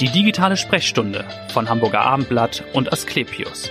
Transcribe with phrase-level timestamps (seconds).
[0.00, 3.68] Die digitale Sprechstunde von Hamburger Abendblatt und Asklepios.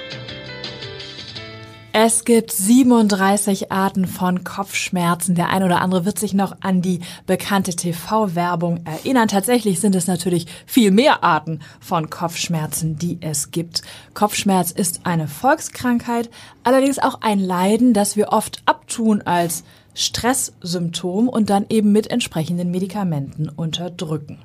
[1.94, 5.36] Es gibt 37 Arten von Kopfschmerzen.
[5.36, 9.29] Der ein oder andere wird sich noch an die bekannte TV-Werbung erinnern.
[9.29, 13.81] Tatsächlich sind es natürlich viel mehr Arten von Kopfschmerzen, die es gibt.
[14.13, 16.30] Kopfschmerz ist eine Volkskrankheit,
[16.63, 19.63] allerdings auch ein Leiden, das wir oft abtun als
[19.94, 24.39] Stresssymptom und dann eben mit entsprechenden Medikamenten unterdrücken.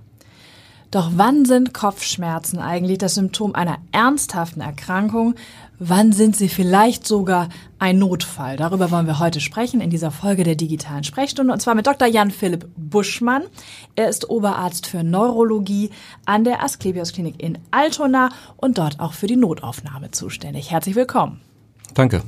[0.92, 5.36] Doch wann sind Kopfschmerzen eigentlich das Symptom einer ernsthaften Erkrankung?
[5.78, 8.58] Wann sind sie vielleicht sogar ein Notfall?
[8.58, 12.06] Darüber wollen wir heute sprechen in dieser Folge der digitalen Sprechstunde und zwar mit Dr.
[12.06, 13.44] Jan-Philipp Buschmann.
[13.96, 15.88] Er ist Oberarzt für Neurologie
[16.26, 20.70] an der Asklepios Klinik in Altona und dort auch für die Notaufnahme zuständig.
[20.70, 21.40] Herzlich willkommen.
[21.94, 22.22] Danke.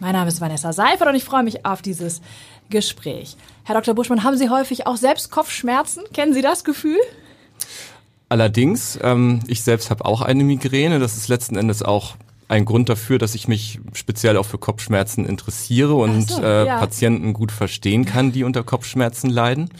[0.00, 2.20] Mein Name ist Vanessa Seifert und ich freue mich auf dieses
[2.68, 3.38] Gespräch.
[3.64, 3.94] Herr Dr.
[3.94, 6.04] Buschmann, haben Sie häufig auch selbst Kopfschmerzen?
[6.12, 6.98] Kennen Sie das Gefühl?
[8.28, 10.98] Allerdings, ähm, ich selbst habe auch eine Migräne.
[10.98, 12.16] Das ist letzten Endes auch
[12.48, 16.78] ein Grund dafür, dass ich mich speziell auch für Kopfschmerzen interessiere und so, äh, ja.
[16.78, 19.70] Patienten gut verstehen kann, die unter Kopfschmerzen leiden.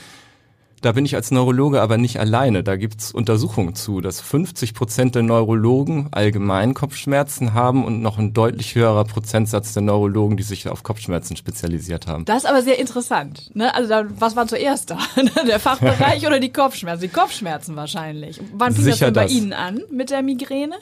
[0.81, 2.63] Da bin ich als Neurologe aber nicht alleine.
[2.63, 8.33] Da gibt's Untersuchungen zu, dass 50 Prozent der Neurologen allgemein Kopfschmerzen haben und noch ein
[8.33, 12.25] deutlich höherer Prozentsatz der Neurologen, die sich auf Kopfschmerzen spezialisiert haben.
[12.25, 13.49] Das ist aber sehr interessant.
[13.55, 13.73] Ne?
[13.73, 14.99] Also da, was war zuerst da?
[15.47, 17.01] der Fachbereich oder die Kopfschmerzen?
[17.01, 18.39] Die Kopfschmerzen wahrscheinlich.
[18.53, 20.75] Wann fing Sicher das denn bei Ihnen an mit der Migräne?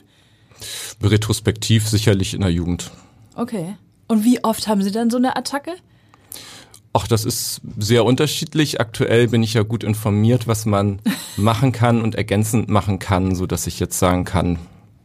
[1.02, 2.92] Retrospektiv sicherlich in der Jugend.
[3.36, 3.78] Okay.
[4.08, 5.72] Und wie oft haben Sie dann so eine Attacke?
[6.98, 8.80] Ach, das ist sehr unterschiedlich.
[8.80, 11.02] Aktuell bin ich ja gut informiert, was man
[11.36, 14.60] machen kann und ergänzend machen kann, so dass ich jetzt sagen kann,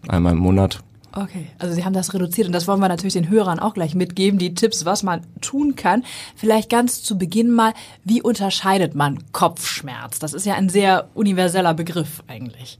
[0.06, 0.84] einmal im Monat.
[1.12, 3.96] Okay, also Sie haben das reduziert und das wollen wir natürlich den Hörern auch gleich
[3.96, 6.04] mitgeben, die Tipps, was man tun kann.
[6.36, 7.74] Vielleicht ganz zu Beginn mal,
[8.04, 10.20] wie unterscheidet man Kopfschmerz?
[10.20, 12.78] Das ist ja ein sehr universeller Begriff eigentlich.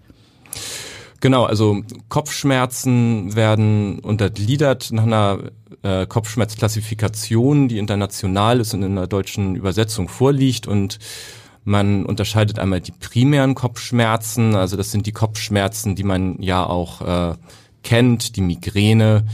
[1.20, 5.38] Genau, also Kopfschmerzen werden untergliedert nach einer
[5.82, 10.66] äh, Kopfschmerzklassifikation, die international ist und in der deutschen Übersetzung vorliegt.
[10.66, 10.98] Und
[11.64, 17.02] man unterscheidet einmal die primären Kopfschmerzen, also das sind die Kopfschmerzen, die man ja auch
[17.02, 17.34] äh,
[17.82, 19.26] kennt, die Migräne,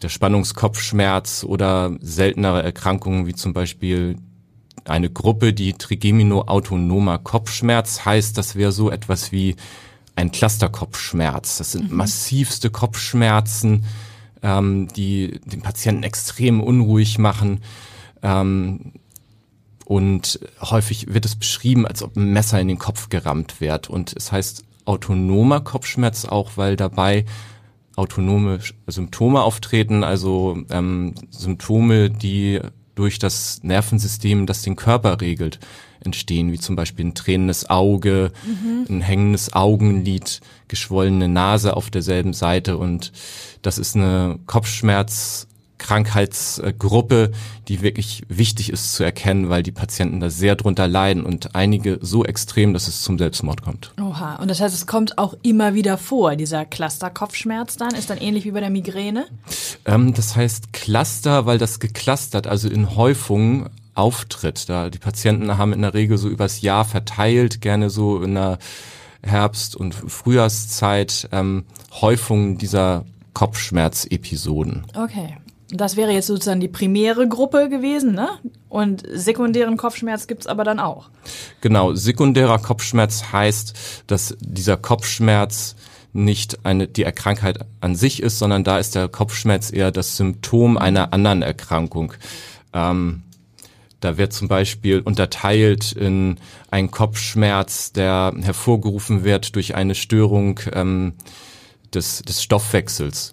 [0.00, 4.16] der Spannungskopfschmerz oder seltenere Erkrankungen wie zum Beispiel
[4.84, 9.56] eine Gruppe, die Trigemino-autonomer Kopfschmerz heißt, das wäre so etwas wie
[10.16, 11.58] ein Clusterkopfschmerz.
[11.58, 11.96] Das sind mhm.
[11.96, 13.84] massivste Kopfschmerzen,
[14.42, 17.60] ähm, die den Patienten extrem unruhig machen.
[18.22, 18.92] Ähm,
[19.84, 23.90] und häufig wird es beschrieben, als ob ein Messer in den Kopf gerammt wird.
[23.90, 27.24] Und es heißt autonomer Kopfschmerz auch, weil dabei
[27.96, 32.60] autonome Symptome auftreten, also ähm, Symptome, die
[32.94, 35.58] durch das Nervensystem, das den Körper regelt,
[36.04, 38.86] entstehen, wie zum Beispiel ein tränendes Auge, mhm.
[38.88, 43.12] ein hängendes Augenlid, geschwollene Nase auf derselben Seite und
[43.62, 45.46] das ist eine Kopfschmerz
[45.82, 47.32] Krankheitsgruppe,
[47.68, 51.98] die wirklich wichtig ist zu erkennen, weil die Patienten da sehr drunter leiden und einige
[52.00, 53.92] so extrem, dass es zum Selbstmord kommt.
[54.00, 58.18] Oha, und das heißt, es kommt auch immer wieder vor, dieser Cluster-Kopfschmerz dann, ist dann
[58.18, 59.26] ähnlich wie bei der Migräne?
[59.84, 64.68] Ähm, das heißt Cluster, weil das geclustert, also in Häufungen auftritt.
[64.68, 68.58] Da die Patienten haben in der Regel so übers Jahr verteilt, gerne so in der
[69.22, 71.64] Herbst- und Frühjahrszeit ähm,
[72.00, 73.04] Häufungen dieser
[73.34, 74.86] Kopfschmerzepisoden.
[74.94, 75.36] Okay.
[75.72, 78.28] Das wäre jetzt sozusagen die primäre Gruppe gewesen, ne?
[78.68, 81.08] Und sekundären Kopfschmerz gibt's aber dann auch.
[81.62, 85.74] Genau, sekundärer Kopfschmerz heißt, dass dieser Kopfschmerz
[86.12, 90.76] nicht eine, die Krankheit an sich ist, sondern da ist der Kopfschmerz eher das Symptom
[90.76, 92.12] einer anderen Erkrankung.
[92.74, 93.22] Ähm,
[94.00, 96.36] da wird zum Beispiel unterteilt in
[96.70, 101.14] einen Kopfschmerz, der hervorgerufen wird durch eine Störung ähm,
[101.94, 103.32] des, des Stoffwechsels.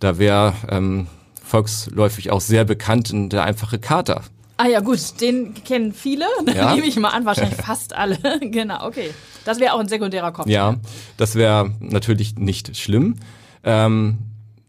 [0.00, 1.06] Da wäre ähm,
[1.46, 4.22] volksläufig auch sehr bekannt in der einfache Kater.
[4.58, 6.24] Ah ja, gut, den kennen viele,
[6.54, 6.74] ja.
[6.74, 8.18] nehme ich mal an, wahrscheinlich fast alle.
[8.40, 9.10] genau, okay.
[9.44, 10.48] Das wäre auch ein sekundärer Kopf.
[10.48, 10.76] Ja,
[11.16, 13.16] das wäre natürlich nicht schlimm.
[13.64, 14.18] Ähm,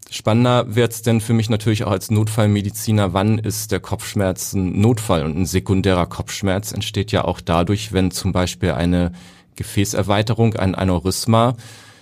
[0.10, 5.26] Spannender wird's denn für mich natürlich auch als Notfallmediziner, wann ist der Kopfschmerz ein Notfall?
[5.26, 9.12] Und ein sekundärer Kopfschmerz entsteht ja auch dadurch, wenn zum Beispiel eine
[9.58, 11.56] Gefäßerweiterung, ein Aneurysma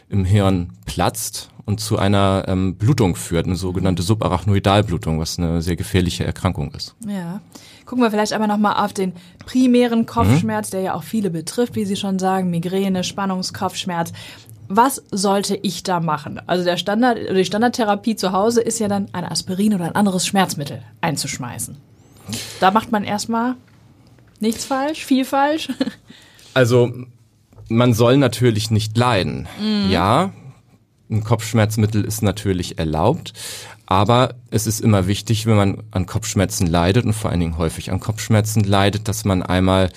[0.10, 5.76] im Hirn platzt und zu einer ähm, Blutung führt, eine sogenannte Subarachnoidalblutung, was eine sehr
[5.76, 6.96] gefährliche Erkrankung ist.
[7.08, 7.42] Ja.
[7.86, 9.14] Gucken wir vielleicht aber nochmal auf den
[9.46, 10.72] primären Kopfschmerz, mhm.
[10.72, 14.12] der ja auch viele betrifft, wie Sie schon sagen, Migräne, Spannungskopfschmerz
[14.68, 16.42] was sollte ich da machen?
[16.48, 20.26] Also der Standard, die Standardtherapie zu Hause ist ja dann ein Aspirin oder ein anderes
[20.26, 21.78] Schmerzmittel einzuschmeißen.
[22.60, 23.56] Da macht man erstmal
[24.40, 25.70] nichts falsch, viel falsch.
[26.54, 26.90] Also
[27.68, 29.46] Man soll natürlich nicht leiden.
[29.90, 30.32] Ja,
[31.10, 33.34] ein Kopfschmerzmittel ist natürlich erlaubt,
[33.86, 37.92] aber es ist immer wichtig, wenn man an Kopfschmerzen leidet und vor allen Dingen häufig
[37.92, 39.90] an Kopfschmerzen leidet, dass man einmal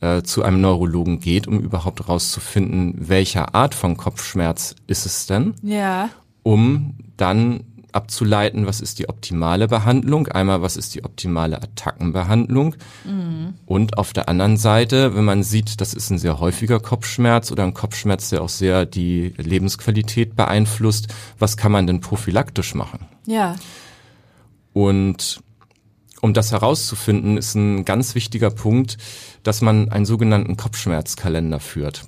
[0.00, 5.54] äh, zu einem Neurologen geht, um überhaupt herauszufinden, welcher Art von Kopfschmerz ist es denn,
[5.62, 6.10] Ja.
[6.42, 7.64] um dann
[7.94, 12.74] abzuleiten, was ist die optimale Behandlung, einmal was ist die optimale Attackenbehandlung
[13.66, 17.64] und auf der anderen Seite, wenn man sieht, das ist ein sehr häufiger Kopfschmerz oder
[17.64, 21.08] ein Kopfschmerz, der auch sehr die Lebensqualität beeinflusst,
[21.38, 23.06] was kann man denn prophylaktisch machen?
[23.26, 23.56] Ja.
[24.72, 25.40] Und
[26.20, 28.96] um das herauszufinden, ist ein ganz wichtiger Punkt,
[29.42, 32.04] dass man einen sogenannten Kopfschmerzkalender führt.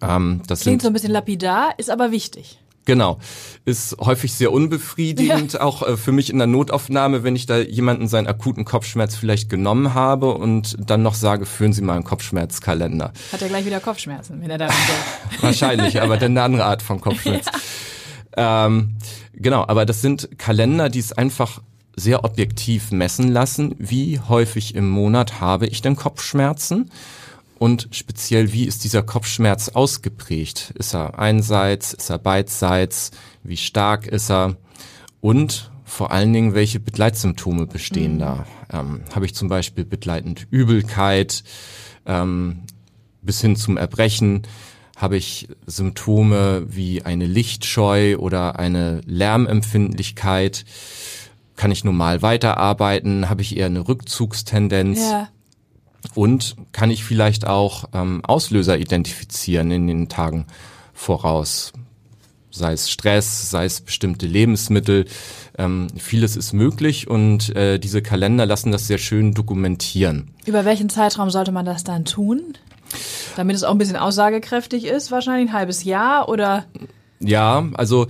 [0.00, 2.58] Ähm, das Klingt sind so ein bisschen lapidar, ist aber wichtig.
[2.84, 3.18] Genau.
[3.64, 8.08] Ist häufig sehr unbefriedigend, auch äh, für mich in der Notaufnahme, wenn ich da jemanden
[8.08, 13.12] seinen akuten Kopfschmerz vielleicht genommen habe und dann noch sage, führen Sie mal einen Kopfschmerzkalender.
[13.32, 14.68] Hat er gleich wieder Kopfschmerzen, wenn er da.
[15.40, 17.46] Wahrscheinlich, aber dann eine andere Art von Kopfschmerz.
[18.36, 18.96] Ähm,
[19.34, 21.60] genau, aber das sind Kalender, die es einfach
[21.94, 26.90] sehr objektiv messen lassen, wie häufig im Monat habe ich denn Kopfschmerzen
[27.62, 30.74] und speziell, wie ist dieser Kopfschmerz ausgeprägt?
[30.76, 33.12] Ist er einseits, ist er beidseits,
[33.44, 34.56] wie stark ist er
[35.20, 38.46] und vor allen Dingen, welche Begleitsymptome bestehen da?
[38.72, 41.44] Ähm, habe ich zum Beispiel begleitend Übelkeit
[42.04, 42.62] ähm,
[43.20, 44.42] bis hin zum Erbrechen?
[44.96, 50.64] Habe ich Symptome wie eine Lichtscheu oder eine Lärmempfindlichkeit?
[51.54, 53.30] Kann ich normal weiterarbeiten?
[53.30, 54.98] Habe ich eher eine Rückzugstendenz?
[54.98, 55.28] Ja.
[56.14, 60.46] Und kann ich vielleicht auch ähm, Auslöser identifizieren in den Tagen
[60.92, 61.72] voraus?
[62.50, 65.06] Sei es Stress, sei es bestimmte Lebensmittel.
[65.56, 70.32] Ähm, vieles ist möglich und äh, diese Kalender lassen das sehr schön dokumentieren.
[70.44, 72.42] Über welchen Zeitraum sollte man das dann tun?
[73.36, 76.66] Damit es auch ein bisschen aussagekräftig ist, wahrscheinlich ein halbes Jahr oder
[77.20, 78.06] Ja, also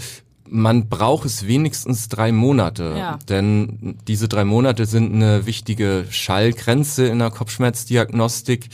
[0.53, 3.19] man braucht es wenigstens drei Monate, Ja.
[3.29, 8.69] denn diese drei Monate sind eine wichtige Schallgrenze in der Kopfschmerzdiagnostik,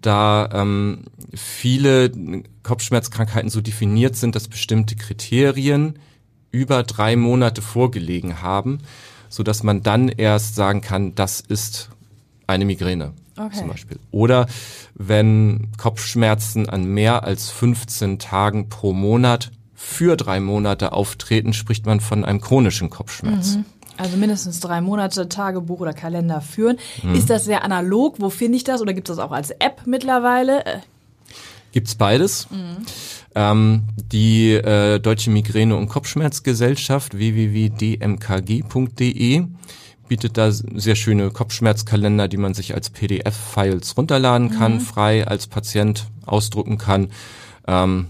[0.00, 1.04] da ähm,
[1.34, 2.12] viele
[2.62, 5.98] Kopfschmerzkrankheiten so definiert sind, dass bestimmte Kriterien
[6.50, 8.78] über drei Monate vorgelegen haben,
[9.28, 11.90] so dass man dann erst sagen kann, das ist
[12.46, 13.58] eine Migräne Okay.
[13.58, 13.98] zum Beispiel.
[14.10, 14.46] Oder
[14.94, 22.00] wenn Kopfschmerzen an mehr als 15 Tagen pro Monat für drei Monate auftreten, spricht man
[22.00, 23.58] von einem chronischen Kopfschmerz.
[23.96, 26.78] also mindestens drei Monate Tagebuch oder Kalender führen.
[27.14, 28.16] Ist das sehr analog?
[28.18, 28.80] Wo finde ich das?
[28.82, 30.66] Oder gibt es das auch als App mittlerweile?
[30.66, 30.78] Äh,
[31.70, 32.48] Gibt's beides.
[33.36, 37.16] Ähm, die äh, Deutsche Migräne- und Kopfschmerzgesellschaft
[38.18, 39.44] www.dmkg.de
[40.08, 46.06] bietet da sehr schöne Kopfschmerzkalender, die man sich als PDF-Files runterladen kann, frei als Patient
[46.26, 47.10] ausdrucken kann.
[47.68, 48.08] Ähm,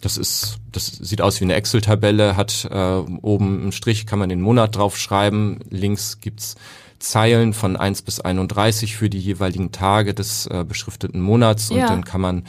[0.00, 2.76] das ist, das sieht aus wie eine Excel-Tabelle, hat äh,
[3.22, 5.60] oben einen Strich, kann man den Monat draufschreiben.
[5.70, 6.54] Links gibt's
[6.98, 11.88] Zeilen von 1 bis 31 für die jeweiligen Tage des äh, beschrifteten Monats und Ja.
[11.88, 12.44] dann kann man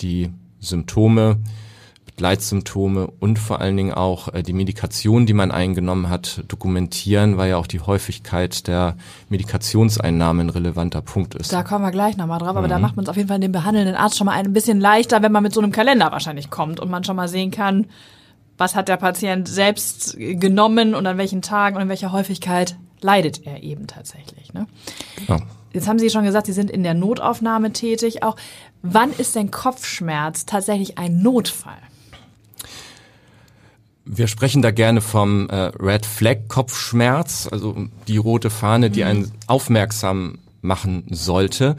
[0.00, 1.38] die Symptome,
[2.22, 7.50] Begleitsymptome und vor allen Dingen auch äh, die Medikation, die man eingenommen hat, dokumentieren, weil
[7.50, 8.96] ja auch die Häufigkeit der
[9.28, 11.52] Medikationseinnahme ein relevanter Punkt ist.
[11.52, 13.50] Da kommen wir gleich nochmal drauf, aber da macht man es auf jeden Fall dem
[13.50, 16.78] behandelnden Arzt schon mal ein bisschen leichter, wenn man mit so einem Kalender wahrscheinlich kommt
[16.78, 17.86] und man schon mal sehen kann,
[18.56, 23.44] was hat der Patient selbst genommen und an welchen Tagen und in welcher Häufigkeit leidet
[23.48, 24.54] er eben tatsächlich.
[24.54, 24.68] Ne?
[25.26, 25.40] Ja.
[25.72, 28.22] Jetzt haben Sie schon gesagt, Sie sind in der Notaufnahme tätig.
[28.22, 28.36] Auch
[28.80, 31.78] wann ist denn Kopfschmerz tatsächlich ein Notfall?
[34.04, 37.76] Wir sprechen da gerne vom äh, Red Flag Kopfschmerz, also
[38.08, 41.76] die rote Fahne, die einen aufmerksam machen sollte,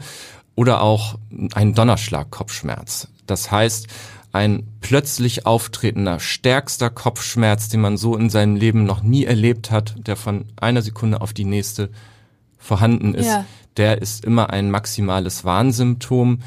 [0.54, 1.16] oder auch
[1.54, 3.08] ein Donnerschlag Kopfschmerz.
[3.26, 3.88] Das heißt,
[4.32, 9.94] ein plötzlich auftretender, stärkster Kopfschmerz, den man so in seinem Leben noch nie erlebt hat,
[10.06, 11.90] der von einer Sekunde auf die nächste
[12.58, 13.44] vorhanden ist, Ja.
[13.76, 16.40] der ist immer ein maximales Warnsymptom,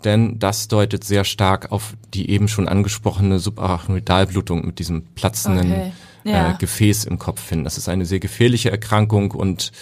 [0.00, 5.92] denn das deutet sehr stark auf die eben schon angesprochene Subarachnoidalblutung mit diesem platzenden Okay.
[6.24, 6.50] Ja.
[6.50, 7.64] äh, Gefäß im Kopf hin.
[7.64, 9.72] Das ist eine sehr gefährliche Erkrankung und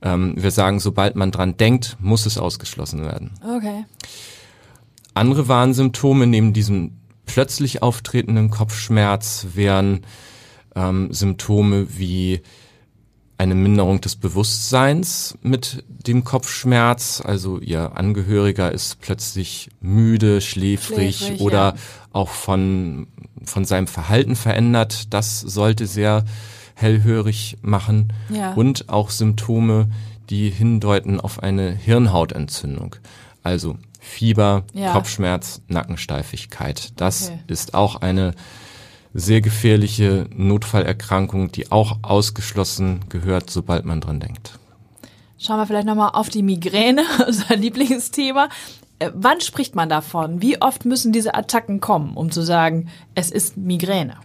[0.00, 3.32] ähm, wir sagen, sobald man dran denkt, muss es ausgeschlossen werden.
[3.42, 3.84] Okay.
[5.14, 10.02] Andere Warnsymptome neben diesem plötzlich auftretenden Kopfschmerz wären
[10.74, 12.42] ähm, Symptome wie
[13.42, 21.40] eine Minderung des Bewusstseins mit dem Kopfschmerz, also ihr Angehöriger ist plötzlich müde, schläfrig, Schläfrig,
[21.40, 21.74] oder ja.
[22.12, 23.08] auch von,
[23.44, 25.12] von seinem Verhalten verändert.
[25.12, 26.24] Das sollte sehr
[26.74, 28.12] hellhörig machen.
[28.28, 28.52] Ja.
[28.52, 29.88] Und auch Symptome,
[30.30, 32.94] die hindeuten auf eine Hirnhautentzündung.
[33.42, 34.92] Also Fieber, Ja.
[34.92, 36.92] Kopfschmerz, Nackensteifigkeit.
[36.94, 37.38] Das Okay.
[37.48, 38.34] ist auch eine
[39.14, 44.58] sehr gefährliche Notfallerkrankung, die auch ausgeschlossen gehört, sobald man dran denkt.
[45.38, 48.48] Schauen wir vielleicht nochmal auf die Migräne, unser Lieblingsthema.
[48.98, 50.40] Äh, wann spricht man davon?
[50.40, 54.16] Wie oft müssen diese Attacken kommen, um zu sagen, es ist Migräne?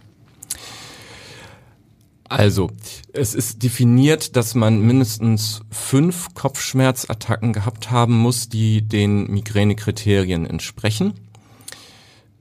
[2.28, 2.70] Also,
[3.14, 11.14] es ist definiert, dass man mindestens fünf Kopfschmerzattacken gehabt haben muss, die den Migränekriterien entsprechen.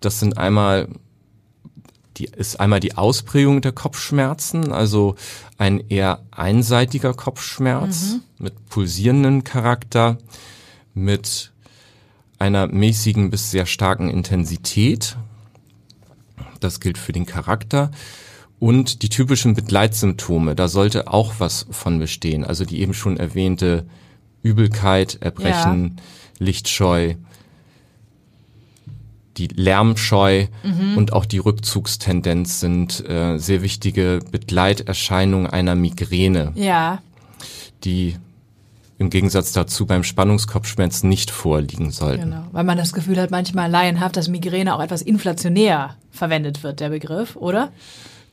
[0.02, 0.90] Das sind einmal
[2.18, 5.16] die ist einmal die Ausprägung der Kopfschmerzen, also
[5.58, 10.18] ein eher einseitiger Kopfschmerz mit pulsierenden Charakter,
[10.94, 11.52] mit
[12.40, 15.18] einer mäßigen bis sehr starken Intensität.
[16.60, 17.92] Das gilt für den Charakter.
[18.60, 22.44] Und die typischen Begleitsymptome, da sollte auch was von bestehen.
[22.44, 23.86] Also die eben schon erwähnte
[24.42, 25.98] Übelkeit, Erbrechen,
[26.40, 27.16] Lichtscheu,
[29.38, 30.48] die Lärmscheu
[30.96, 37.02] und auch die Rückzugstendenz sind äh, sehr wichtige Begleiterscheinungen einer Migräne, Ja,
[37.84, 38.16] die
[39.00, 42.32] im Gegensatz dazu beim Spannungskopfschmerz nicht vorliegen sollten.
[42.32, 42.44] genau.
[42.52, 46.90] Weil man das Gefühl hat, manchmal laienhaft, dass Migräne auch etwas inflationär verwendet wird, der
[46.90, 47.72] Begriff, oder?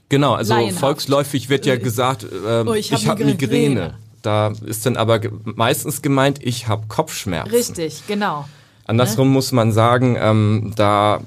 [0.09, 0.81] Genau, also Laienhaft.
[0.81, 3.69] volksläufig wird ja gesagt, ähm, Oh, ich ich hab habe hab Migräne.
[3.69, 3.95] Migräne.
[4.23, 7.51] Da ist dann aber meistens gemeint, ich habe Kopfschmerzen.
[7.55, 8.47] Richtig, genau.
[8.85, 11.21] Andersrum muss man sagen, ähm, da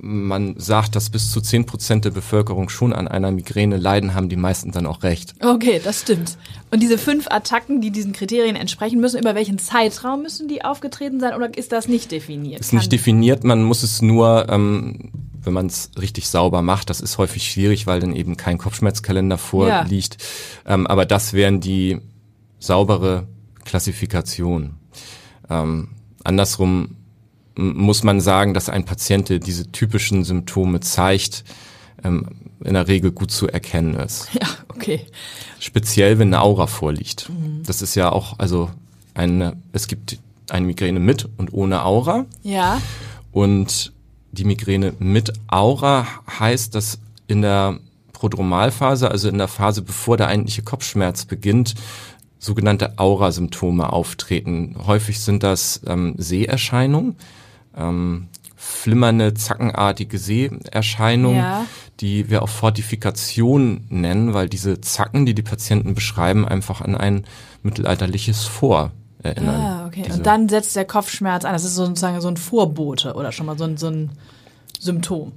[0.00, 4.28] man sagt, dass bis zu 10 Prozent der Bevölkerung schon an einer Migräne leiden, haben
[4.28, 5.34] die meisten dann auch recht.
[5.40, 6.36] Okay, das stimmt.
[6.70, 11.20] Und diese fünf Attacken, die diesen Kriterien entsprechen müssen, über welchen Zeitraum müssen die aufgetreten
[11.20, 12.60] sein oder ist das nicht definiert?
[12.60, 15.10] Ist nicht definiert, man muss es nur, ähm,
[15.42, 19.38] wenn man es richtig sauber macht, das ist häufig schwierig, weil dann eben kein Kopfschmerzkalender
[19.38, 20.18] vorliegt.
[20.66, 21.98] Ähm, aber das wären die
[22.58, 23.26] saubere
[23.64, 24.74] Klassifikation.
[25.48, 25.88] Ähm,
[26.24, 26.96] andersrum
[27.56, 31.44] muss man sagen, dass ein Patient, der diese typischen Symptome zeigt,
[32.02, 32.26] ähm,
[32.64, 34.28] in der Regel gut zu erkennen ist.
[34.40, 35.06] Ja, okay.
[35.60, 37.30] Speziell, wenn eine Aura vorliegt.
[37.64, 38.70] Das ist ja auch, also
[39.14, 40.18] eine, es gibt
[40.50, 42.26] eine Migräne mit und ohne Aura.
[42.42, 42.80] Ja,
[43.32, 43.92] Und
[44.32, 46.06] die Migräne mit Aura
[46.38, 47.78] heißt, dass in der
[48.12, 51.74] Prodromalphase, also in der Phase, bevor der eigentliche Kopfschmerz beginnt,
[52.44, 54.76] sogenannte Aura-Symptome auftreten.
[54.86, 57.16] Häufig sind das ähm, Seherscheinungen,
[57.76, 61.66] ähm, flimmernde, zackenartige Seherscheinungen, Ja.
[62.00, 67.24] die wir auch Fortifikation nennen, weil diese Zacken, die die Patienten beschreiben, einfach an ein
[67.62, 69.60] mittelalterliches Vor erinnern.
[69.60, 70.02] ah, okay.
[70.06, 71.52] Diese- Und dann setzt der Kopfschmerz an.
[71.54, 74.10] Das ist sozusagen so ein Vorbote oder schon mal so ein, so ein
[74.78, 75.32] Symptom.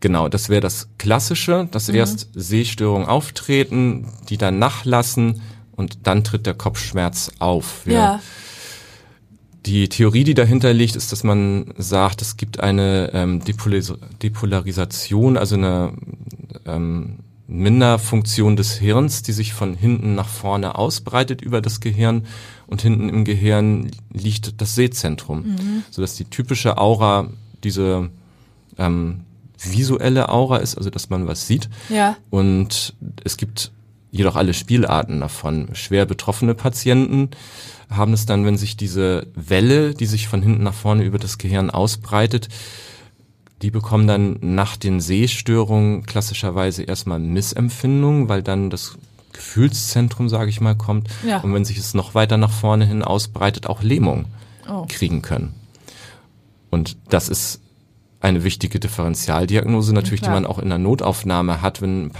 [0.00, 5.42] Genau, das wäre das Klassische, dass erst Sehstörungen auftreten, die dann nachlassen
[5.80, 7.86] und dann tritt der Kopfschmerz auf.
[7.86, 8.20] Wir- Ja.
[9.66, 15.36] Die Theorie, die dahinter liegt, ist, dass man sagt, es gibt eine ähm, Depolis Depolarisation,
[15.36, 15.92] also eine
[16.64, 22.24] ähm, Minderfunktion des Hirns, die sich von hinten nach vorne ausbreitet über das Gehirn
[22.68, 25.56] und hinten im Gehirn liegt das Sehzentrum,
[25.90, 27.28] sodass die typische Aura
[27.62, 28.08] diese
[28.78, 29.20] ähm,
[29.58, 31.68] visuelle Aura ist, also dass man was sieht.
[31.90, 32.16] Ja.
[32.30, 32.94] Und
[33.24, 33.72] es gibt
[34.10, 35.68] jedoch alle Spielarten davon.
[35.74, 37.30] Schwer betroffene Patienten
[37.90, 41.38] haben es dann, wenn sich diese Welle, die sich von hinten nach vorne über das
[41.38, 42.48] Gehirn ausbreitet,
[43.62, 48.96] die bekommen dann nach den Sehstörungen klassischerweise erstmal Missempfindungen, weil dann das
[49.32, 51.08] Gefühlszentrum, sage ich mal, kommt.
[51.26, 51.40] Ja.
[51.40, 54.26] Und wenn sich es noch weiter nach vorne hin ausbreitet, auch Lähmung
[54.68, 54.86] Oh.
[54.88, 55.54] kriegen können.
[56.70, 57.60] Und das ist
[58.20, 60.36] eine wichtige Differentialdiagnose natürlich, die klar.
[60.40, 62.12] man auch in der Notaufnahme hat, wenn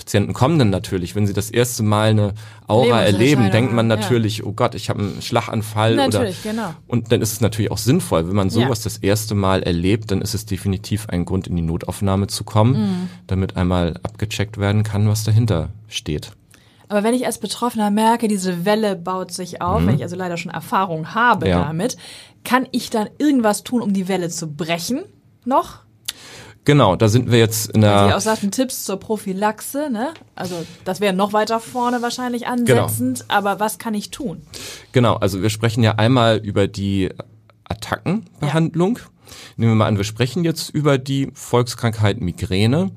[0.00, 2.32] Patienten kommen dann natürlich, wenn sie das erste Mal eine
[2.66, 4.04] Aura erleben, denkt man haben, ja.
[4.04, 6.74] natürlich, oh Gott, ich habe einen Schlaganfall Natürlich, oder genau.
[6.86, 8.54] und dann ist es natürlich auch sinnvoll, wenn man Ja.
[8.64, 12.44] sowas das erste Mal erlebt, dann ist es definitiv ein Grund in die Notaufnahme zu
[12.44, 13.08] kommen, Mhm.
[13.26, 16.32] damit einmal abgecheckt werden kann, was dahinter steht.
[16.88, 20.36] Aber wenn ich als Betroffener merke, diese Welle baut sich auf, wenn ich also leider
[20.38, 21.50] schon Erfahrung habe Mhm.
[21.52, 21.64] Ja.
[21.64, 21.96] damit,
[22.44, 25.02] kann ich dann irgendwas tun, um die Welle zu brechen?
[25.44, 25.80] Noch?
[26.70, 30.14] Genau, da sind wir jetzt in der auch sagten Tipps zur Prophylaxe, ne?
[30.36, 32.84] Also das wäre noch weiter vorne wahrscheinlich Genau.
[32.84, 34.42] ansetzend, aber was kann ich tun?
[34.92, 37.08] Genau, also wir sprechen ja einmal über die
[37.64, 39.00] Attackenbehandlung.
[39.56, 42.92] Nehmen wir mal an, wir sprechen jetzt über die Volkskrankheit Migräne.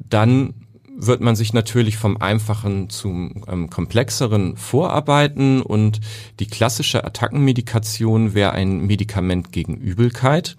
[0.00, 0.54] Dann
[0.96, 6.00] wird man sich natürlich vom einfachen zum ähm, komplexeren vorarbeiten und
[6.40, 10.56] die klassische Attackenmedikation wäre ein Medikament gegen Übelkeit.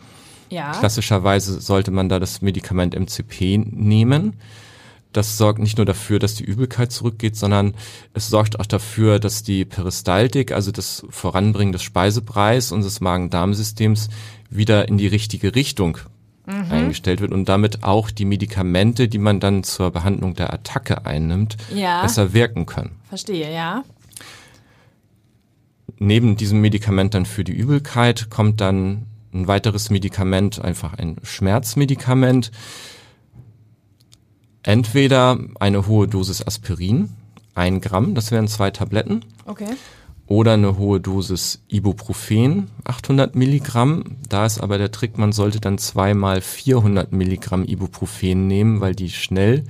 [0.50, 0.72] Ja.
[0.72, 4.34] Klassischerweise sollte man da das Medikament MCP nehmen.
[5.14, 7.74] Das sorgt nicht nur dafür, dass die Übelkeit zurückgeht, sondern
[8.14, 14.10] es sorgt auch dafür, dass die Peristaltik, also das Voranbringen des Speisepreis unseres Magen-Darm-Systems
[14.50, 15.98] wieder in die richtige Richtung
[16.46, 16.72] mhm.
[16.72, 21.58] eingestellt wird und damit auch die Medikamente, die man dann zur Behandlung der Attacke einnimmt,
[21.74, 22.02] ja.
[22.02, 22.98] besser wirken können.
[23.10, 23.84] Verstehe, ja.
[26.00, 32.52] Neben diesem Medikament dann für die Übelkeit kommt dann ein weiteres Medikament, einfach ein Schmerzmedikament.
[34.64, 37.10] Entweder eine hohe Dosis Aspirin,
[37.56, 39.24] ein Gramm, das wären zwei Tabletten.
[39.46, 39.76] Okay
[40.28, 44.18] oder eine hohe Dosis Ibuprofen, 800 Milligramm.
[44.28, 49.10] Da ist aber der Trick, man sollte dann zweimal 400 Milligramm Ibuprofen nehmen, weil die
[49.10, 49.64] schnell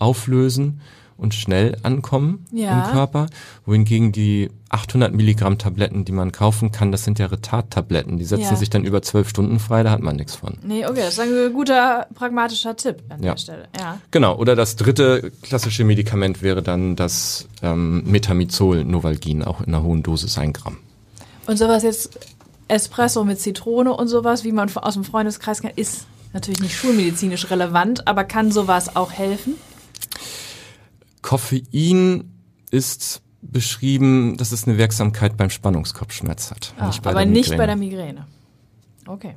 [0.00, 0.80] auflösen
[1.20, 2.86] und schnell ankommen ja.
[2.86, 3.26] im Körper.
[3.66, 8.18] Wohingegen die 800 Milligramm Tabletten, die man kaufen kann, das sind ja Retardtabletten.
[8.18, 8.56] Die setzen ja.
[8.56, 10.58] sich dann über zwölf Stunden frei, da hat man nichts von.
[10.62, 13.32] Nee, okay, das ist ein guter pragmatischer Tipp an ja.
[13.32, 13.68] der Stelle.
[13.78, 14.00] Ja.
[14.10, 19.82] Genau, oder das dritte klassische Medikament wäre dann das ähm, Metamizol Novalgin, auch in einer
[19.82, 20.78] hohen Dosis, ein Gramm.
[21.46, 22.18] Und sowas jetzt
[22.68, 27.50] Espresso mit Zitrone und sowas, wie man aus dem Freundeskreis kennt, ist natürlich nicht schulmedizinisch
[27.50, 29.54] relevant, aber kann sowas auch helfen?
[31.22, 32.32] Koffein
[32.70, 36.74] ist beschrieben, dass es eine Wirksamkeit beim Spannungskopfschmerz hat.
[36.76, 38.26] Ah, nicht aber nicht bei der Migräne.
[39.06, 39.34] Okay.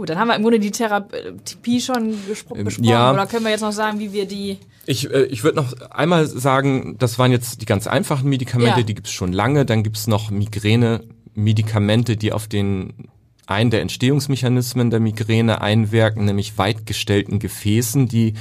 [0.00, 2.84] Gut, dann haben wir im Grunde die Therapie schon ähm, besprochen.
[2.84, 4.58] Ja, oder können wir jetzt noch sagen, wie wir die.
[4.86, 8.86] Ich, äh, ich würde noch einmal sagen, das waren jetzt die ganz einfachen Medikamente, ja.
[8.86, 9.66] die gibt es schon lange.
[9.66, 13.10] Dann gibt es noch Migräne-Medikamente, die auf den
[13.46, 18.34] einen der Entstehungsmechanismen der Migräne einwirken, nämlich weitgestellten Gefäßen, die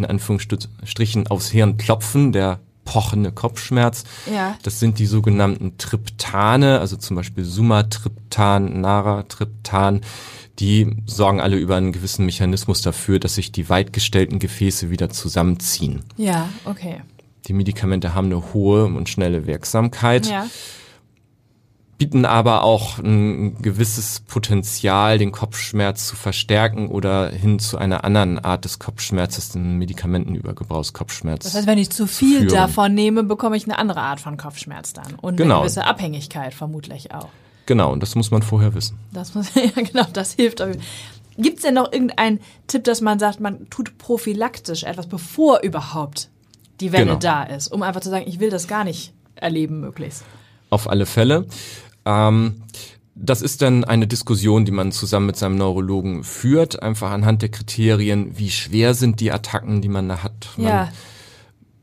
[0.00, 4.04] in Anführungsstrichen aufs Hirn klopfen, der pochende Kopfschmerz.
[4.32, 4.56] Ja.
[4.62, 10.00] Das sind die sogenannten Triptane, also zum Beispiel Sumatriptan, Naratriptan.
[10.58, 16.00] Die sorgen alle über einen gewissen Mechanismus dafür, dass sich die weitgestellten Gefäße wieder zusammenziehen.
[16.16, 17.02] Ja, okay.
[17.46, 20.26] Die Medikamente haben eine hohe und schnelle Wirksamkeit.
[20.26, 20.46] Ja
[22.00, 28.38] bieten aber auch ein gewisses Potenzial, den Kopfschmerz zu verstärken oder hin zu einer anderen
[28.38, 31.44] Art des Kopfschmerzes, den Medikamentenübergebrauchskopfschmerz.
[31.44, 34.38] Das heißt, wenn ich zu viel zu davon nehme, bekomme ich eine andere Art von
[34.38, 35.56] Kopfschmerz dann und genau.
[35.56, 37.28] eine gewisse Abhängigkeit vermutlich auch.
[37.66, 38.98] Genau, und das muss man vorher wissen.
[39.12, 40.64] Das muss, ja genau, das hilft.
[41.36, 46.30] Gibt es denn noch irgendeinen Tipp, dass man sagt, man tut prophylaktisch etwas, bevor überhaupt
[46.80, 47.18] die Welle genau.
[47.18, 50.24] da ist, um einfach zu sagen, ich will das gar nicht erleben möglichst?
[50.70, 51.44] Auf alle Fälle.
[52.04, 52.62] Ähm,
[53.14, 57.50] das ist dann eine Diskussion, die man zusammen mit seinem Neurologen führt, einfach anhand der
[57.50, 60.48] Kriterien, wie schwer sind die Attacken, die man da hat.
[60.56, 60.92] Man ja.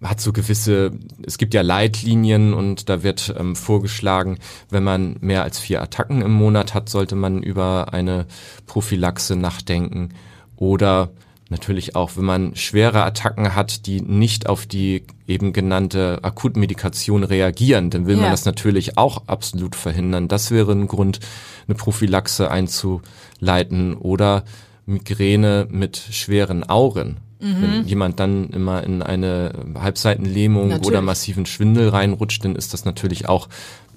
[0.03, 5.43] hat so gewisse, es gibt ja Leitlinien und da wird ähm, vorgeschlagen, wenn man mehr
[5.43, 8.25] als vier Attacken im Monat hat, sollte man über eine
[8.65, 10.09] Prophylaxe nachdenken.
[10.55, 11.11] Oder
[11.49, 17.89] natürlich auch, wenn man schwere Attacken hat, die nicht auf die eben genannte Akutmedikation reagieren,
[17.89, 18.23] dann will ja.
[18.23, 20.27] man das natürlich auch absolut verhindern.
[20.27, 21.19] Das wäre ein Grund,
[21.67, 24.43] eine Prophylaxe einzuleiten oder
[24.85, 27.17] Migräne mit schweren Auren.
[27.39, 27.61] Mhm.
[27.61, 30.87] Wenn jemand dann immer in eine Halbseitenlähmung natürlich.
[30.87, 33.47] oder massiven Schwindel reinrutscht, dann ist das natürlich auch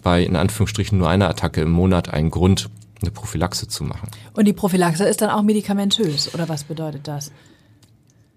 [0.02, 2.68] bei in Anführungsstrichen nur einer Attacke im Monat ein Grund,
[3.02, 4.10] eine Prophylaxe zu machen.
[4.34, 7.32] Und die Prophylaxe ist dann auch medikamentös, oder was bedeutet das?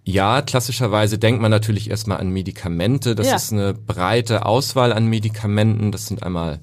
[0.06, 3.16] Ja, klassischerweise denkt man natürlich erstmal an Medikamente.
[3.16, 3.36] Das ja.
[3.36, 5.94] ist eine breite Auswahl an Medikamenten.
[5.94, 6.60] Das sind einmal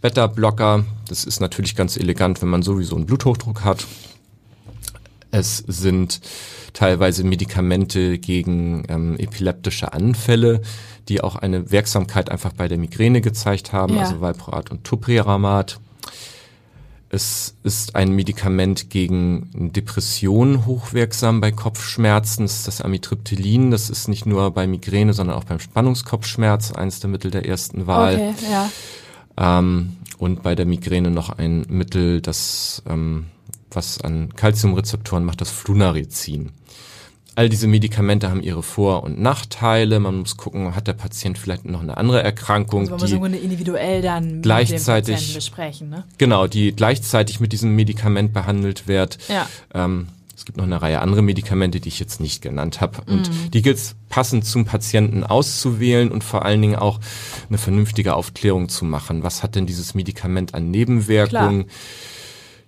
[0.00, 0.84] Beta-Blocker.
[1.06, 3.86] Das ist natürlich ganz elegant, wenn man sowieso einen Bluthochdruck hat.
[5.30, 6.20] Es sind
[6.72, 10.62] teilweise Medikamente gegen ähm, epileptische Anfälle,
[11.08, 14.02] die auch eine Wirksamkeit einfach bei der Migräne gezeigt haben, ja.
[14.02, 15.80] also Valproat und Topriramat.
[17.10, 22.44] Es ist ein Medikament gegen Depressionen hochwirksam bei Kopfschmerzen.
[22.44, 23.70] Das ist das Amitriptylin.
[23.70, 27.86] Das ist nicht nur bei Migräne, sondern auch beim Spannungskopfschmerz eines der Mittel der ersten
[27.86, 28.14] Wahl.
[28.14, 28.70] Okay, ja.
[29.38, 33.26] Ähm, und bei der Migräne noch ein Mittel, das ähm,
[33.70, 36.50] was an Calciumrezeptoren macht, das Flunarizin.
[37.38, 40.00] All diese Medikamente haben ihre Vor- und Nachteile.
[40.00, 43.44] Man muss gucken, hat der Patient vielleicht noch eine andere Erkrankung, also man die muss
[43.44, 45.88] individuell dann gleichzeitig besprechen.
[45.88, 46.02] Ne?
[46.18, 49.18] Genau, die gleichzeitig mit diesem Medikament behandelt wird.
[49.28, 49.46] Ja.
[49.72, 53.02] Ähm, es gibt noch eine Reihe andere Medikamente, die ich jetzt nicht genannt habe.
[53.06, 53.50] Und mm.
[53.52, 56.98] die gilt es passend zum Patienten auszuwählen und vor allen Dingen auch
[57.48, 59.22] eine vernünftige Aufklärung zu machen.
[59.22, 61.66] Was hat denn dieses Medikament an Nebenwirkungen?
[61.66, 61.76] Klar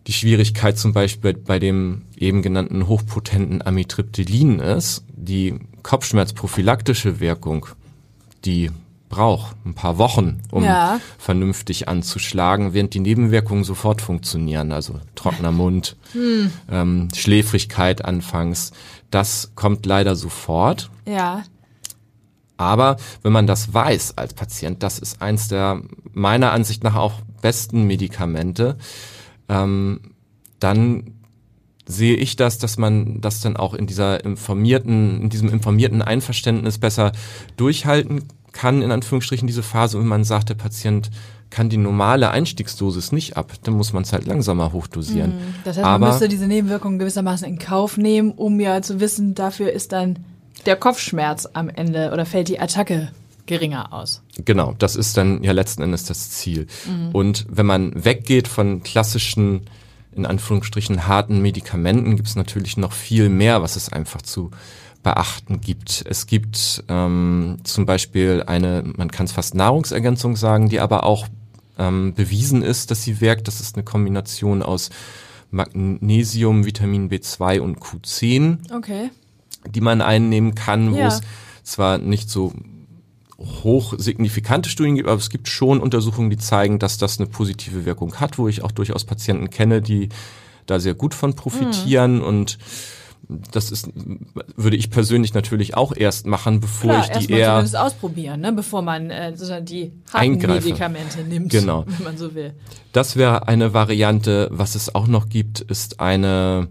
[0.07, 7.67] die Schwierigkeit zum Beispiel bei dem eben genannten hochpotenten Amitriptylin ist, die Kopfschmerzprophylaktische Wirkung,
[8.45, 8.71] die
[9.11, 11.01] braucht ein paar Wochen, um ja.
[11.19, 14.73] vernünftig anzuschlagen, während die Nebenwirkungen sofort funktionieren.
[14.73, 16.51] Also trockener Mund, hm.
[16.71, 18.73] ähm, Schläfrigkeit anfangs,
[19.11, 20.91] Das kommt leider sofort.
[21.07, 21.43] Ja.
[22.57, 25.83] Aber wenn man das weiß als Patient, das ist eins der
[26.13, 28.77] meiner Ansicht nach auch besten Medikamente,
[29.51, 30.01] ähm,
[30.61, 31.15] dann
[31.87, 36.79] sehe ich das, dass man das dann auch in dieser informierten, in diesem informierten Einverständnis
[36.79, 37.13] besser
[37.57, 41.11] durchhalten kann, in Anführungsstrichen, diese Phase, wenn man sagt, der Patient
[41.51, 45.33] kann die normale Einstiegsdosis nicht ab, dann muss man es halt langsamer hochdosieren.
[45.33, 45.55] Mhm.
[45.65, 49.35] Das heißt, Aber, man müsste diese Nebenwirkungen gewissermaßen in Kauf nehmen, um ja zu wissen,
[49.35, 50.21] dafür ist dann
[50.67, 53.11] der Kopfschmerz am Ende oder fällt die Attacke
[53.51, 54.23] geringer aus.
[54.45, 56.67] Genau, das ist dann ja letzten Endes das Ziel.
[56.89, 57.11] Mhm.
[57.13, 59.63] Und wenn man weggeht von klassischen,
[60.15, 64.51] in Anführungsstrichen harten Medikamenten, gibt es natürlich noch viel mehr, was es einfach zu
[65.03, 66.05] beachten gibt.
[66.09, 71.27] Es gibt ähm, zum Beispiel eine, man kann es fast Nahrungsergänzung sagen, die aber auch
[71.79, 73.49] ähm, bewiesen ist, dass sie wirkt.
[73.49, 74.91] Das ist eine Kombination aus
[75.51, 79.11] Magnesium, Vitamin B2 und Q10 Okay.
[79.69, 81.09] die man einnehmen kann, wo Ja.
[81.09, 81.21] es
[81.63, 82.53] zwar nicht so
[83.63, 87.85] hoch signifikante Studien gibt, aber es gibt schon Untersuchungen, die zeigen, dass das eine positive
[87.87, 90.11] Wirkung hat, wo ich auch durchaus Patienten kenne, die
[90.67, 92.23] da sehr gut von profitieren Mhm.
[92.23, 92.59] und
[93.53, 93.89] das ist,
[94.57, 98.53] würde ich persönlich natürlich auch erst machen, bevor Klar, ich die eher zumindest ausprobieren, ne,
[98.53, 100.65] bevor man äh, sozusagen die harten Eingreife.
[100.67, 101.85] Medikamente nimmt, Genau.
[101.99, 102.55] wenn man so will.
[102.93, 104.49] Das wäre eine Variante.
[104.51, 106.69] Was es auch noch gibt, ist eine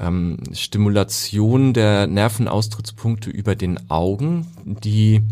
[0.00, 5.22] ähm, Stimulation der Nervenaustrittspunkte über den Augen, die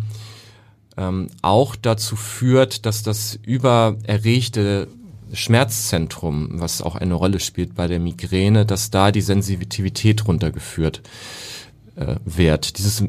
[0.98, 4.88] ähm, auch dazu führt, dass das übererregte
[5.32, 11.02] Schmerzzentrum, was auch eine Rolle spielt bei der Migräne, dass da die Sensitivität runtergeführt
[11.96, 12.78] äh, wird.
[12.78, 13.04] Dieses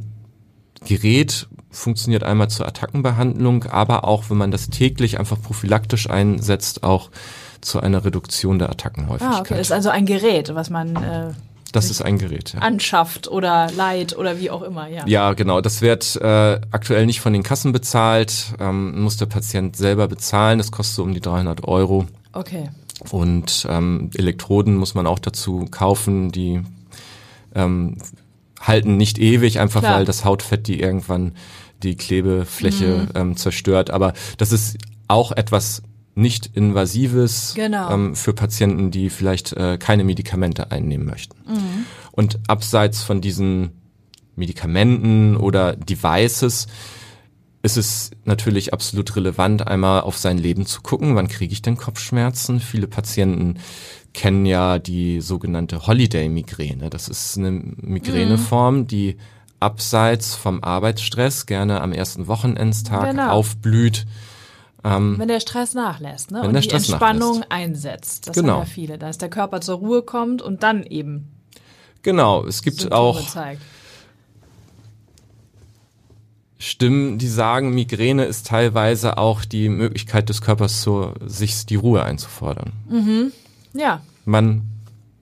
[0.85, 7.09] Gerät funktioniert einmal zur Attackenbehandlung, aber auch, wenn man das täglich einfach prophylaktisch einsetzt, auch
[7.61, 9.37] zu einer Reduktion der Attackenhäufigkeit.
[9.37, 9.61] Ah, okay.
[9.61, 11.31] Ist also ein Gerät, was man äh,
[11.71, 12.53] das ist ein Gerät.
[12.53, 12.59] Ja.
[12.61, 15.05] anschafft oder leiht oder wie auch immer, ja.
[15.07, 15.61] Ja, genau.
[15.61, 20.57] Das wird äh, aktuell nicht von den Kassen bezahlt, ähm, muss der Patient selber bezahlen.
[20.57, 22.05] Das kostet so um die 300 Euro.
[22.33, 22.69] Okay.
[23.11, 26.61] Und ähm, Elektroden muss man auch dazu kaufen, die
[27.55, 27.97] ähm,
[28.61, 29.97] halten nicht ewig, einfach Klar.
[29.99, 31.33] weil das Hautfett die irgendwann
[31.81, 33.07] die Klebefläche Mhm.
[33.15, 33.89] ähm, zerstört.
[33.89, 34.77] Aber das ist
[35.07, 35.81] auch etwas
[36.15, 37.91] nicht invasives Genau.
[37.91, 41.35] ähm, für Patienten, die vielleicht äh, keine Medikamente einnehmen möchten.
[41.47, 41.85] Mhm.
[42.11, 43.71] Und abseits von diesen
[44.35, 46.67] Medikamenten oder Devices
[47.61, 51.15] ist es natürlich absolut relevant, einmal auf sein Leben zu gucken.
[51.15, 52.59] Wann kriege ich denn Kopfschmerzen?
[52.61, 53.57] Viele Patienten
[54.13, 56.89] kennen ja die sogenannte Holiday-Migräne.
[56.89, 59.17] Das ist eine Migräneform, die
[59.59, 63.29] abseits vom Arbeitsstress gerne am ersten Wochenendstag Genau.
[63.31, 64.05] aufblüht.
[64.83, 66.39] Wenn der Stress nachlässt, ne?
[66.41, 67.51] Wenn und der die Stress Entspannung nachlässt.
[67.51, 68.27] einsetzt.
[68.27, 68.53] Das Genau.
[68.53, 71.27] haben ja viele, dass der Körper zur Ruhe kommt und dann eben
[72.01, 73.61] Genau, es gibt Symptome auch zeigt.
[76.61, 82.03] Stimmen, die sagen, Migräne ist teilweise auch die Möglichkeit des Körpers, zur, sich die Ruhe
[82.03, 82.73] einzufordern.
[83.73, 84.63] Ja, Man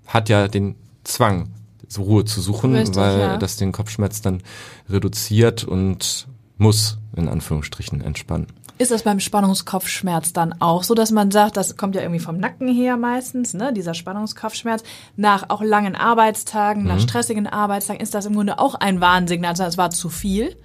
[0.08, 1.50] hat ja den Zwang,
[1.98, 3.38] Ruhe zu suchen, Richtig, weil ja.
[3.38, 4.42] das den Kopfschmerz dann
[4.90, 8.48] reduziert und muss in Anführungsstrichen entspannen.
[8.80, 12.38] Ist das beim Spannungskopfschmerz dann auch so, dass man sagt, das kommt ja irgendwie vom
[12.38, 14.84] Nacken her meistens, ne, dieser Spannungskopfschmerz,
[15.16, 16.90] nach auch langen Arbeitstagen, Mhm.
[16.90, 20.56] nach stressigen Arbeitstagen, ist das im Grunde auch ein Warnsignal, also es war zu viel?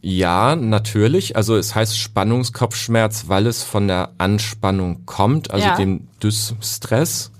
[0.00, 1.36] Ja, natürlich.
[1.36, 5.76] Also es heißt Spannungskopfschmerz, weil es von der Anspannung kommt, also Ja.
[5.76, 7.32] dem Dysstress.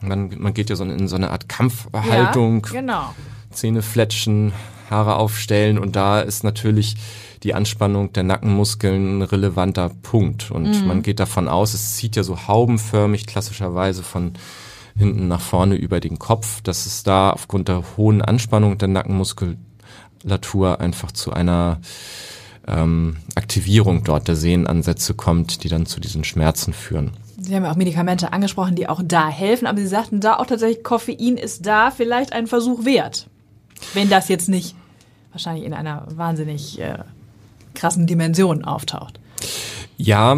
[0.00, 3.14] Man, man geht ja so in so eine Art Kampfhaltung, Ja, genau.
[3.50, 4.52] Zähne fletschen,
[4.90, 6.96] Haare aufstellen und da ist natürlich
[7.42, 10.50] die Anspannung der Nackenmuskeln ein relevanter Punkt.
[10.50, 14.32] Und man geht davon aus, es zieht ja so haubenförmig klassischerweise von
[14.96, 20.80] hinten nach vorne über den Kopf, dass es da aufgrund der hohen Anspannung der Nackenmuskulatur
[20.80, 21.80] einfach zu einer
[22.66, 27.12] ähm, Aktivierung dort der Sehnenansätze kommt, die dann zu diesen Schmerzen führen.
[27.40, 30.46] Sie haben ja auch Medikamente angesprochen, die auch da helfen, aber Sie sagten da auch
[30.46, 33.28] tatsächlich, Koffein ist da vielleicht ein Versuch wert.
[33.94, 34.74] Wenn das jetzt nicht
[35.38, 36.98] wahrscheinlich in einer wahnsinnig äh,
[37.74, 39.20] krassen Dimension auftaucht.
[39.96, 40.36] Ja,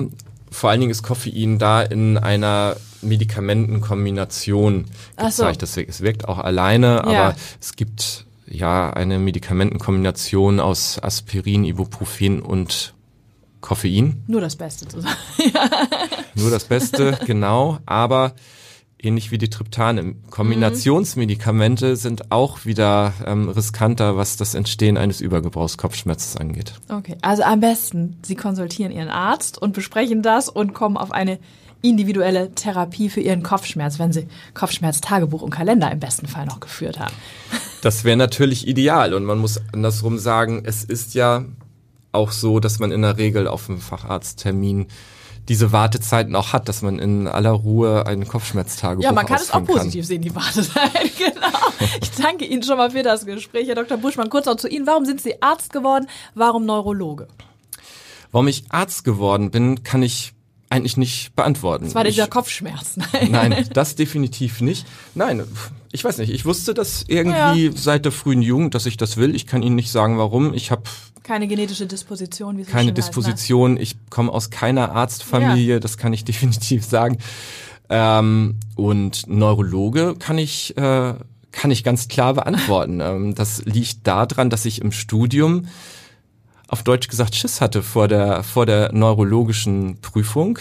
[0.50, 4.84] vor allen Dingen ist Koffein da in einer Medikamentenkombination
[5.18, 5.24] so.
[5.24, 5.62] gezeigt.
[5.62, 7.02] Deswegen, es wirkt auch alleine, Ja.
[7.28, 12.92] aber es gibt ja eine Medikamentenkombination aus Aspirin, Ibuprofen und
[13.62, 14.22] Koffein.
[14.26, 15.16] Nur das Beste zu sagen.
[16.34, 17.78] Nur das Beste, genau.
[17.86, 18.32] Aber
[19.02, 25.78] ähnlich wie die Triptane, Kombinationsmedikamente sind auch wieder ähm, riskanter, was das Entstehen eines Übergebrauchs
[25.78, 26.74] Kopfschmerzes angeht.
[26.88, 31.38] Okay, also am besten, Sie konsultieren Ihren Arzt und besprechen das und kommen auf eine
[31.82, 36.98] individuelle Therapie für Ihren Kopfschmerz, wenn Sie Kopfschmerztagebuch und Kalender im besten Fall noch geführt
[36.98, 37.14] haben.
[37.82, 41.46] Das wäre natürlich ideal und man muss andersrum sagen, es ist ja
[42.12, 44.88] auch so, dass man in der Regel auf einem Facharzttermin
[45.50, 49.50] diese Wartezeiten auch hat, dass man in aller Ruhe einen Kopfschmerztagebuch Ja, man kann es
[49.50, 49.76] auch ausfüllen kann.
[49.78, 50.92] positiv sehen, die Wartezeit.
[51.18, 51.58] genau.
[52.00, 53.98] Ich danke Ihnen schon mal für das Gespräch, Herr Dr.
[53.98, 54.30] Buschmann.
[54.30, 54.86] Kurz noch zu Ihnen.
[54.86, 56.06] Warum sind Sie Arzt geworden?
[56.36, 57.26] Warum Neurologe?
[58.30, 60.34] Warum ich Arzt geworden bin, kann ich
[60.68, 61.86] eigentlich nicht beantworten.
[61.86, 62.96] Das war dieser ich, Kopfschmerz.
[63.28, 64.86] Nein, das definitiv nicht.
[65.16, 65.42] Nein,
[65.92, 66.30] ich weiß nicht.
[66.30, 67.72] Ich wusste das irgendwie ja.
[67.74, 69.34] seit der frühen Jugend, dass ich das will.
[69.34, 70.54] Ich kann Ihnen nicht sagen, warum.
[70.54, 70.82] Ich habe
[71.22, 72.58] keine genetische Disposition.
[72.58, 73.72] Wie keine Disposition.
[73.72, 73.82] Heißt, ne?
[73.82, 75.74] Ich komme aus keiner Arztfamilie.
[75.74, 75.80] Ja.
[75.80, 77.18] Das kann ich definitiv sagen.
[77.88, 81.14] Ähm, und Neurologe kann ich äh,
[81.52, 83.00] kann ich ganz klar beantworten.
[83.02, 85.66] ähm, das liegt daran, dass ich im Studium
[86.68, 90.60] auf Deutsch gesagt Schiss hatte vor der vor der neurologischen Prüfung.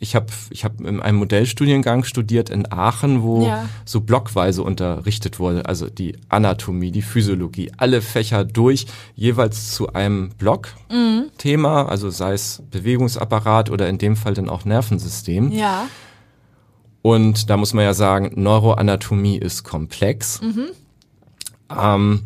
[0.00, 3.68] Ich habe ich hab in einem Modellstudiengang studiert in Aachen, wo ja.
[3.84, 10.30] so blockweise unterrichtet wurde, also die Anatomie, die Physiologie, alle Fächer durch, jeweils zu einem
[10.38, 11.88] Block-Thema, mhm.
[11.88, 15.50] also sei es Bewegungsapparat oder in dem Fall dann auch Nervensystem.
[15.50, 15.88] Ja.
[17.02, 20.40] Und da muss man ja sagen, Neuroanatomie ist komplex.
[20.40, 20.66] Mhm.
[21.76, 22.24] Ähm,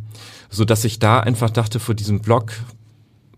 [0.50, 2.52] so dass ich da einfach dachte, vor diesem Block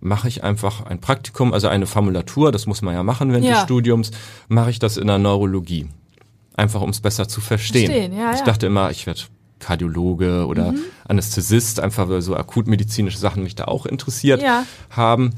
[0.05, 3.55] mache ich einfach ein Praktikum, also eine Formulatur, das muss man ja machen während ja.
[3.55, 4.11] des Studiums,
[4.49, 5.89] mache ich das in der Neurologie.
[6.57, 7.91] Einfach um es besser zu verstehen.
[7.91, 8.45] verstehen ja, ich ja.
[8.45, 9.23] dachte immer, ich werde
[9.59, 10.81] Kardiologe oder mhm.
[11.09, 14.65] Anästhesist, einfach weil so akutmedizinische Sachen mich da auch interessiert ja.
[14.91, 15.31] haben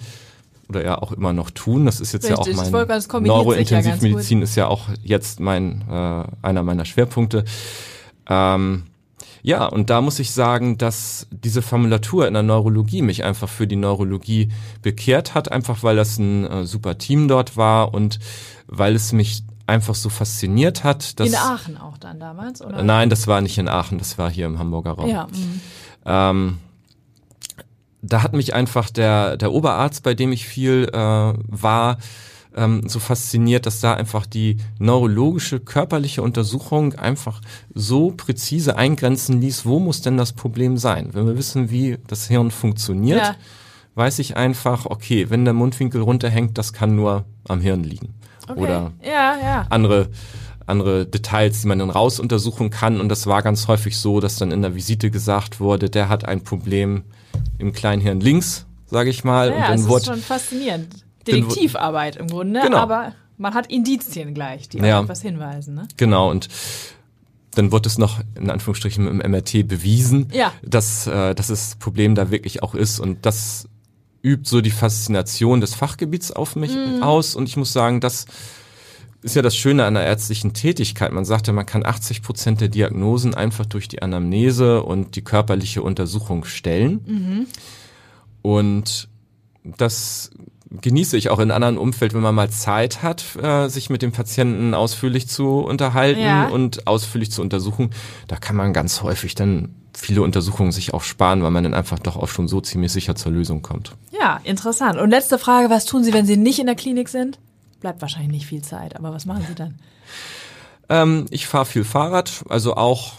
[0.69, 1.87] oder ja auch immer noch tun.
[1.87, 6.65] Das ist jetzt Richtig, ja auch mein Neurointensivmedizin ist ja auch jetzt mein äh, einer
[6.65, 7.45] meiner Schwerpunkte.
[8.29, 8.83] Ähm,
[9.43, 13.67] ja, und da muss ich sagen, dass diese Formulatur in der Neurologie mich einfach für
[13.67, 14.51] die Neurologie
[14.83, 18.19] bekehrt hat, einfach weil das ein äh, super Team dort war und
[18.67, 21.19] weil es mich einfach so fasziniert hat.
[21.19, 22.83] Dass, in Aachen auch dann damals, oder?
[22.83, 25.09] Nein, das war nicht in Aachen, das war hier im Hamburger Raum.
[25.09, 25.27] Ja.
[25.27, 25.61] Mhm.
[26.05, 26.59] Ähm,
[28.03, 31.99] da hat mich einfach der, der Oberarzt, bei dem ich viel äh, war,
[32.57, 37.41] ähm, so fasziniert, dass da einfach die neurologische körperliche Untersuchung einfach
[37.75, 41.11] so präzise eingrenzen ließ, wo muss denn das Problem sein?
[41.13, 43.37] Wenn wir wissen, wie das Hirn funktioniert, ja.
[43.95, 48.15] weiß ich einfach, okay, wenn der Mundwinkel runterhängt, das kann nur am Hirn liegen.
[48.49, 48.61] Okay.
[48.61, 49.67] Oder ja, ja.
[49.71, 50.09] andere
[50.67, 53.01] andere Details, die man dann rausuntersuchen kann.
[53.01, 56.25] Und das war ganz häufig so, dass dann in der Visite gesagt wurde, der hat
[56.25, 57.05] ein Problem
[57.59, 59.51] im Kleinhirn links, sage ich mal.
[59.51, 61.06] Ja, und dann das wurde, ist schon faszinierend.
[61.27, 62.79] Detektivarbeit im Grunde, genau.
[62.79, 64.99] aber man hat Indizien gleich, die ja.
[64.99, 65.75] auf etwas hinweisen.
[65.75, 65.89] Ne?
[65.97, 66.49] Genau, und
[67.55, 70.53] dann wird es noch in Anführungsstrichen im MRT bewiesen, ja.
[70.63, 73.01] dass, äh, dass das Problem da wirklich auch ist.
[73.01, 73.69] Und das
[74.23, 77.03] übt so die Faszination des Fachgebiets auf mich mm.
[77.03, 77.35] aus.
[77.35, 78.27] Und ich muss sagen, das
[79.23, 81.13] ist ja das Schöne an der ärztlichen Tätigkeit.
[81.13, 85.83] Man sagte, man kann 80 Prozent der Diagnosen einfach durch die Anamnese und die körperliche
[85.83, 87.01] Untersuchung stellen.
[87.07, 87.47] Mhm.
[88.43, 89.09] Und
[89.65, 90.31] das
[90.71, 94.13] genieße ich auch in anderen Umfeld, wenn man mal Zeit hat, äh, sich mit dem
[94.13, 96.49] Patienten ausführlich zu unterhalten ja.
[96.49, 97.91] und ausführlich zu untersuchen.
[98.27, 101.99] Da kann man ganz häufig dann viele Untersuchungen sich auch sparen, weil man dann einfach
[101.99, 103.93] doch auch schon so ziemlich sicher zur Lösung kommt.
[104.11, 104.99] Ja, interessant.
[104.99, 107.39] Und letzte Frage, was tun Sie, wenn Sie nicht in der Klinik sind?
[107.81, 109.79] Bleibt wahrscheinlich nicht viel Zeit, aber was machen Sie dann?
[110.89, 113.15] Ähm, ich fahre viel Fahrrad, also auch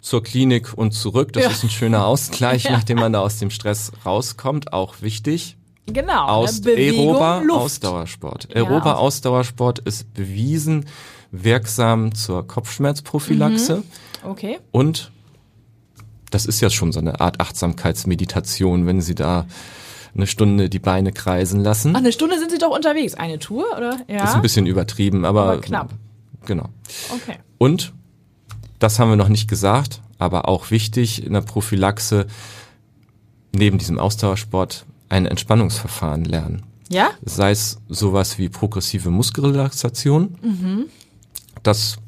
[0.00, 1.32] zur Klinik und zurück.
[1.32, 1.50] Das ja.
[1.50, 2.72] ist ein schöner Ausgleich, ja.
[2.72, 4.72] nachdem man da aus dem Stress rauskommt.
[4.72, 5.56] Auch wichtig.
[5.86, 6.26] Genau.
[6.26, 6.72] Aus ne?
[6.72, 7.60] Bewegung, Aeroba Luft.
[7.60, 8.48] Ausdauersport.
[8.54, 10.86] Ja, Ausdauersport ist bewiesen
[11.30, 13.78] wirksam zur Kopfschmerzprophylaxe.
[13.78, 13.82] Mhm.
[14.22, 14.58] Okay.
[14.70, 15.10] Und
[16.30, 19.46] das ist ja schon so eine Art Achtsamkeitsmeditation, wenn Sie da
[20.14, 21.92] eine Stunde die Beine kreisen lassen.
[21.94, 23.14] Ach, eine Stunde sind Sie doch unterwegs.
[23.14, 23.98] Eine Tour, oder?
[24.08, 24.24] Ja.
[24.24, 25.90] Ist ein bisschen übertrieben, aber, aber knapp.
[26.46, 26.68] Genau.
[27.10, 27.38] Okay.
[27.58, 27.92] Und
[28.78, 32.26] das haben wir noch nicht gesagt, aber auch wichtig in der Prophylaxe
[33.52, 36.62] neben diesem Ausdauersport ein Entspannungsverfahren lernen.
[36.90, 37.10] Ja?
[37.24, 40.36] Sei es sowas wie progressive Muskelrelaxation.
[40.42, 40.84] Mhm.
[41.62, 41.98] Das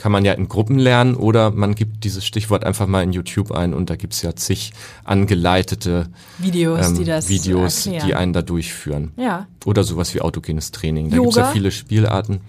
[0.00, 3.52] kann man ja in Gruppen lernen oder man gibt dieses Stichwort einfach mal in YouTube
[3.52, 4.72] ein und da gibt's ja zig
[5.04, 8.06] angeleitete Videos, ähm, die das Videos, erklären.
[8.06, 9.12] die einen da durchführen.
[9.18, 9.46] Ja.
[9.66, 11.10] Oder sowas wie autogenes Training.
[11.10, 11.26] Da Yoga?
[11.26, 12.40] gibt's ja viele Spielarten.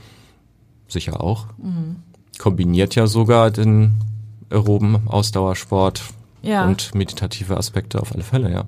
[0.88, 1.47] Sicher auch.
[1.58, 1.97] Mhm.
[2.38, 3.95] Kombiniert ja sogar den
[4.49, 6.04] aeroben Ausdauersport
[6.41, 6.65] ja.
[6.65, 8.65] und meditative Aspekte auf alle Fälle, ja.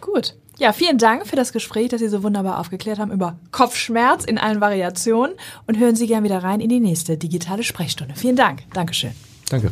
[0.00, 0.34] Gut.
[0.58, 4.38] Ja, vielen Dank für das Gespräch, das Sie so wunderbar aufgeklärt haben über Kopfschmerz in
[4.38, 5.34] allen Variationen
[5.66, 8.14] und hören Sie gern wieder rein in die nächste digitale Sprechstunde.
[8.14, 8.62] Vielen Dank.
[8.72, 9.12] Dankeschön.
[9.50, 9.70] Danke.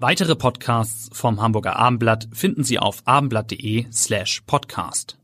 [0.00, 5.21] Weitere Podcasts vom Hamburger Abendblatt finden Sie auf abendblatt.de slash podcast.